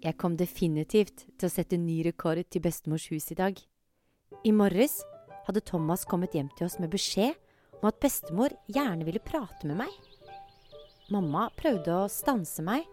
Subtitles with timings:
[0.00, 3.58] Jeg kom definitivt til å sette ny rekord til bestemors hus i dag.
[4.48, 5.02] I morges
[5.44, 7.36] hadde Thomas kommet hjem til oss med beskjed
[7.82, 9.92] om at bestemor gjerne ville prate med meg.
[11.12, 12.88] Mamma prøvde å stanse meg.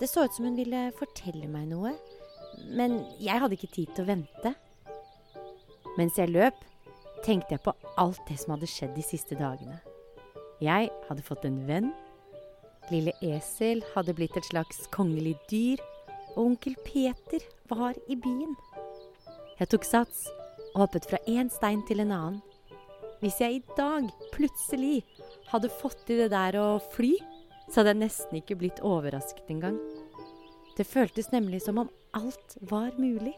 [0.00, 1.92] Det så ut som hun ville fortelle meg noe,
[2.72, 4.56] men jeg hadde ikke tid til å vente.
[5.98, 6.56] Mens jeg løp,
[7.24, 9.76] tenkte jeg på alt det som hadde skjedd de siste dagene.
[10.64, 11.92] Jeg hadde fått en venn.
[12.88, 15.82] Lille Esel hadde blitt et slags kongelig dyr
[16.34, 18.54] og onkel Peter var i byen.
[19.60, 20.26] Jeg tok sats
[20.74, 22.42] og hoppet fra én stein til en annen.
[23.22, 25.04] Hvis jeg i dag plutselig
[25.48, 27.14] hadde fått til det der å fly,
[27.70, 29.78] så hadde jeg nesten ikke blitt overrasket engang.
[30.76, 33.36] Det føltes nemlig som om alt var mulig.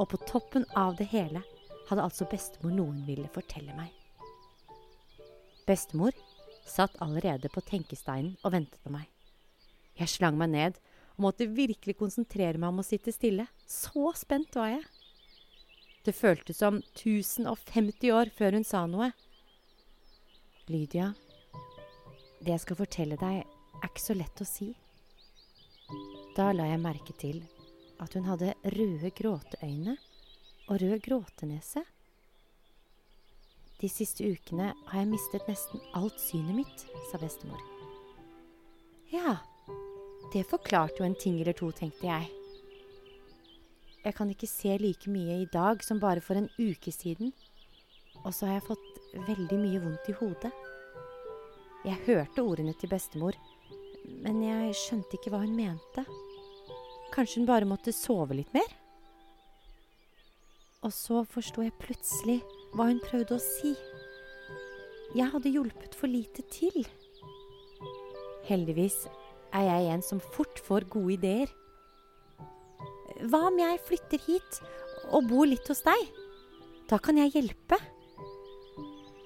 [0.00, 1.44] Og på toppen av det hele
[1.90, 3.92] hadde altså bestemor noen ville fortelle meg.
[5.68, 6.16] Bestemor
[6.66, 9.06] satt allerede på tenkesteinen og ventet på meg.
[10.00, 10.80] Jeg slang meg ned
[11.16, 13.46] og måtte virkelig konsentrere meg om å sitte stille.
[13.68, 14.84] Så spent var jeg.
[16.02, 19.12] Det føltes som 1050 år før hun sa noe.
[20.70, 21.12] Lydia,
[22.42, 24.72] det jeg skal fortelle deg, er ikke så lett å si.
[26.36, 27.42] Da la jeg merke til
[28.02, 29.96] at hun hadde røde gråteøyne
[30.70, 31.84] og rød gråtenese.
[33.82, 37.62] De siste ukene har jeg mistet nesten alt synet mitt, sa bestemor.
[39.10, 39.40] Ja,
[40.32, 42.28] det forklarte jo en ting eller to, tenkte jeg.
[44.02, 47.32] Jeg kan ikke se like mye i dag som bare for en uke siden.
[48.24, 50.52] Og så har jeg fått veldig mye vondt i hodet.
[51.82, 53.38] Jeg hørte ordene til bestemor,
[54.22, 56.04] men jeg skjønte ikke hva hun mente.
[57.14, 58.70] Kanskje hun bare måtte sove litt mer?
[60.82, 62.40] Og så forsto jeg plutselig
[62.74, 63.74] hva hun prøvde å si.
[65.14, 66.86] Jeg hadde hjulpet for lite til.
[68.48, 69.04] Heldigvis
[69.52, 71.52] er jeg en som fort får gode ideer.
[73.28, 74.60] Hva om jeg flytter hit
[75.12, 76.08] og bor litt hos deg?
[76.90, 77.78] Da kan jeg hjelpe.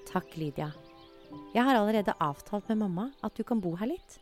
[0.07, 0.69] Takk, Lydia.
[1.55, 4.19] Jeg har allerede avtalt med mamma at du kan bo her litt.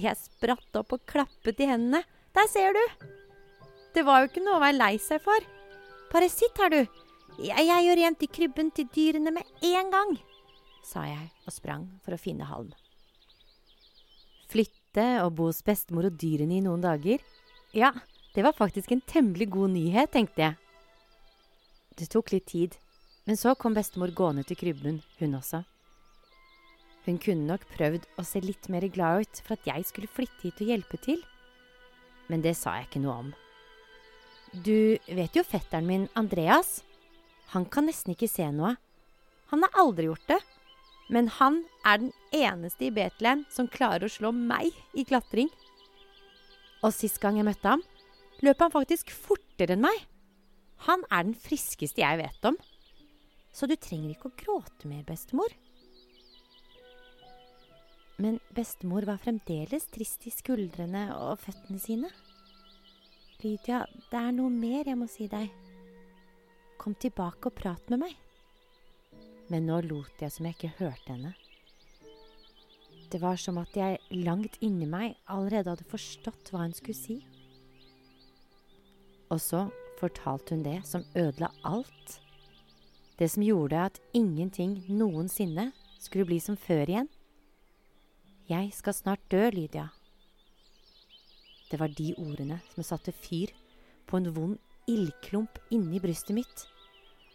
[0.00, 2.02] Jeg spratt opp og klappet i hendene.
[2.34, 2.82] Der ser du!
[3.94, 5.50] Det var jo ikke noe å være lei seg for.
[6.10, 7.02] Bare sitt her, du.
[7.38, 10.16] Jeg, jeg gjør rent i krybben til dyrene med en gang,
[10.86, 12.70] sa jeg og sprang for å finne halm.
[14.94, 17.18] Flytt og bo hos bestemor og dyrene i noen dager.
[17.74, 17.90] Ja,
[18.34, 20.54] det var faktisk en temmelig god nyhet, tenkte jeg.
[21.98, 22.76] Det tok litt tid,
[23.26, 25.64] men så kom bestemor gående til krybben, hun også.
[27.06, 30.46] Hun kunne nok prøvd å se litt mer glad ut for at jeg skulle flytte
[30.46, 31.20] hit og hjelpe til,
[32.30, 33.34] men det sa jeg ikke noe om.
[34.54, 36.84] Du vet jo fetteren min, Andreas.
[37.50, 38.76] Han kan nesten ikke se noe.
[39.50, 40.38] Han har aldri gjort det.
[41.12, 45.50] Men han er den eneste i Betlehem som klarer å slå meg i klatring.
[46.84, 47.84] Og sist gang jeg møtte ham,
[48.44, 50.06] løp han faktisk fortere enn meg.
[50.88, 52.56] Han er den friskeste jeg vet om.
[53.54, 55.52] Så du trenger ikke å gråte mer, bestemor.
[58.18, 62.10] Men bestemor var fremdeles trist i skuldrene og føttene sine.
[63.44, 65.50] Lydia, det er noe mer jeg må si deg.
[66.80, 68.23] Kom tilbake og prat med meg
[69.50, 71.34] men nå lot jeg som jeg ikke hørte henne.
[73.12, 77.18] Det var som at jeg langt inni meg allerede hadde forstått hva hun skulle si.
[79.30, 79.66] Og så
[80.00, 82.18] fortalte hun det som ødela alt.
[83.18, 85.70] Det som gjorde at ingenting noensinne
[86.02, 87.10] skulle bli som før igjen.
[88.50, 89.88] Jeg skal snart dø, Lydia.
[91.70, 93.54] Det var de ordene som satte fyr
[94.06, 94.58] på en vond
[94.90, 96.66] ildklump inni brystet mitt.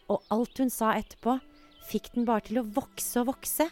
[0.10, 1.40] Og alt hun sa etterpå,
[1.90, 3.70] fikk den bare til å vokse og vokse.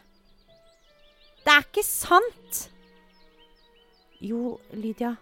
[1.44, 2.64] Det er ikke sant!
[4.20, 5.14] Jo, Lydia,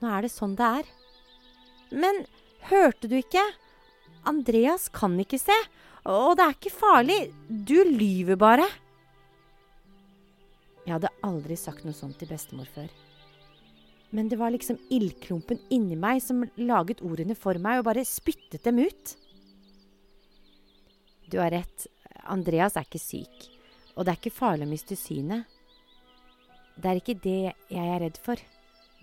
[0.00, 0.88] nå er det sånn det er.
[1.92, 2.24] Men
[2.70, 3.42] hørte du ikke?
[4.24, 5.56] Andreas kan ikke se,
[6.08, 7.18] og det er ikke farlig.
[7.48, 8.66] Du lyver bare.
[10.84, 12.88] Jeg hadde aldri sagt noe sånt til bestemor før.
[14.14, 18.62] Men det var liksom ildklumpen inni meg som laget ordene for meg og bare spyttet
[18.66, 19.14] dem ut.
[21.32, 21.88] Du har rett.
[22.30, 23.46] Andreas er ikke syk,
[23.94, 25.46] og det er ikke farlig å miste synet.
[26.74, 27.40] Det er ikke det
[27.70, 28.40] jeg er redd for.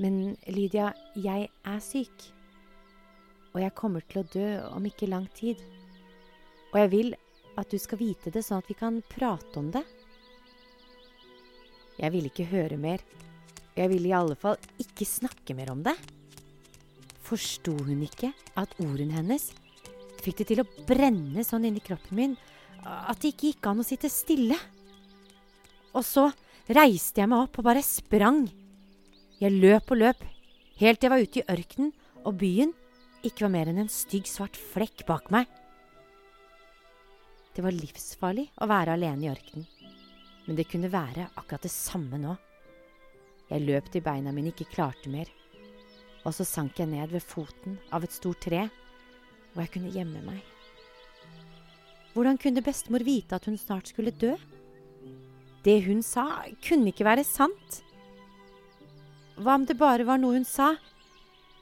[0.02, 2.26] Men Lydia, jeg er syk.
[3.52, 5.60] Og jeg kommer til å dø om ikke lang tid.
[6.72, 7.14] Og jeg vil
[7.60, 9.84] at du skal vite det, sånn at vi kan prate om det.
[12.00, 13.04] Jeg ville ikke høre mer.
[13.76, 15.96] Jeg ville i alle fall ikke snakke mer om det.
[17.24, 19.52] Forsto hun ikke at ordene hennes
[20.22, 22.34] fikk det til å brenne sånn inni kroppen min
[22.86, 24.58] at det ikke gikk an å sitte stille.
[25.94, 26.30] Og så
[26.72, 28.46] reiste jeg meg opp og bare sprang.
[29.42, 30.22] Jeg løp og løp,
[30.82, 31.90] Helt til jeg var ute i ørkenen
[32.26, 32.72] og byen
[33.22, 35.46] ikke var mer enn en stygg, svart flekk bak meg.
[37.54, 39.68] Det var livsfarlig å være alene i ørkenen,
[40.48, 42.34] men det kunne være akkurat det samme nå.
[43.52, 45.30] Jeg løp til beina mine ikke klarte mer,
[46.26, 48.64] og så sank jeg ned ved foten av et stort tre
[49.52, 50.51] hvor jeg kunne gjemme meg.
[52.12, 54.34] Hvordan kunne bestemor vite at hun snart skulle dø?
[55.64, 57.82] Det hun sa, kunne ikke være sant.
[59.40, 60.74] Hva om det bare var noe hun sa?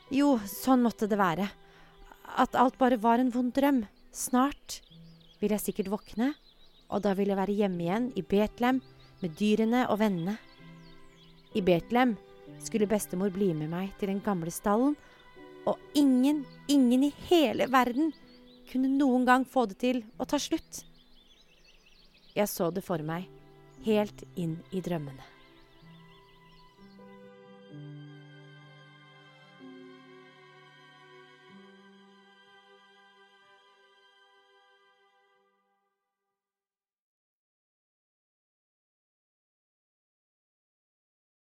[0.10, 1.46] Jo, sånn måtte det være.
[2.42, 3.84] At alt bare var en vond drøm.
[4.16, 4.80] Snart
[5.40, 6.32] vil jeg sikkert våkne,
[6.90, 8.82] og da vil jeg være hjemme igjen i Betlehem
[9.22, 10.40] med dyrene og vennene.
[11.54, 12.16] I Betlehem
[12.64, 14.98] skulle bestemor bli med meg til den gamle stallen,
[15.70, 16.42] og ingen,
[16.72, 18.14] ingen i hele verden
[18.70, 20.84] kunne noen gang få det til å ta slutt.
[22.38, 23.26] Jeg så det for meg,
[23.86, 25.39] helt inn i drømmene.